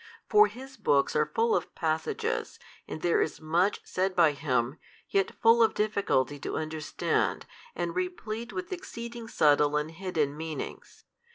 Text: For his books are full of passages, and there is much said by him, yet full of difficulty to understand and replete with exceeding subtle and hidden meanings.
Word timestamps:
For 0.27 0.47
his 0.47 0.77
books 0.77 1.15
are 1.15 1.27
full 1.31 1.55
of 1.55 1.75
passages, 1.75 2.57
and 2.87 3.03
there 3.03 3.21
is 3.21 3.39
much 3.39 3.81
said 3.83 4.15
by 4.15 4.31
him, 4.31 4.79
yet 5.11 5.39
full 5.43 5.61
of 5.61 5.75
difficulty 5.75 6.39
to 6.39 6.57
understand 6.57 7.45
and 7.75 7.95
replete 7.95 8.51
with 8.51 8.73
exceeding 8.73 9.27
subtle 9.27 9.77
and 9.77 9.91
hidden 9.91 10.35
meanings. 10.35 11.03